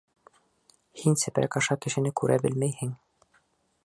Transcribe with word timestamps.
Һин 1.01 1.17
сепрәк 1.23 1.57
аша 1.61 1.77
кешене 1.83 2.13
күрә 2.21 2.39
белмәйһең. 2.47 2.95